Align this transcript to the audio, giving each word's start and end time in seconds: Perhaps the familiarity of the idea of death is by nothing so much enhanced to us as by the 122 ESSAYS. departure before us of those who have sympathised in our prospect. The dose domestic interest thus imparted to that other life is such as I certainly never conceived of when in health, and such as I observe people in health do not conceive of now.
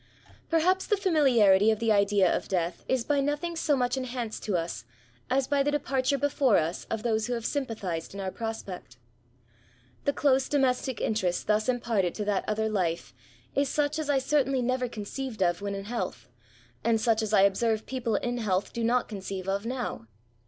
Perhaps 0.49 0.87
the 0.87 0.97
familiarity 0.97 1.69
of 1.69 1.77
the 1.77 1.91
idea 1.91 2.35
of 2.35 2.47
death 2.47 2.83
is 2.87 3.03
by 3.03 3.19
nothing 3.19 3.55
so 3.55 3.77
much 3.77 3.95
enhanced 3.97 4.41
to 4.45 4.57
us 4.57 4.83
as 5.29 5.45
by 5.45 5.61
the 5.61 5.69
122 5.69 6.15
ESSAYS. 6.15 6.17
departure 6.17 6.17
before 6.17 6.57
us 6.57 6.85
of 6.85 7.03
those 7.03 7.27
who 7.27 7.33
have 7.33 7.45
sympathised 7.45 8.15
in 8.15 8.19
our 8.19 8.31
prospect. 8.31 8.97
The 10.05 10.11
dose 10.11 10.49
domestic 10.49 10.99
interest 11.01 11.45
thus 11.45 11.69
imparted 11.69 12.15
to 12.15 12.25
that 12.25 12.49
other 12.49 12.67
life 12.67 13.13
is 13.53 13.69
such 13.69 13.99
as 13.99 14.09
I 14.09 14.17
certainly 14.17 14.63
never 14.63 14.89
conceived 14.89 15.43
of 15.43 15.61
when 15.61 15.75
in 15.75 15.85
health, 15.85 16.27
and 16.83 16.99
such 16.99 17.21
as 17.21 17.31
I 17.31 17.41
observe 17.43 17.85
people 17.85 18.15
in 18.15 18.39
health 18.39 18.73
do 18.73 18.83
not 18.83 19.07
conceive 19.07 19.47
of 19.47 19.67
now. 19.67 20.07